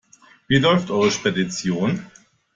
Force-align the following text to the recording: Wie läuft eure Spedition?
Wie 0.47 0.57
läuft 0.57 0.89
eure 0.89 1.11
Spedition? 1.11 2.03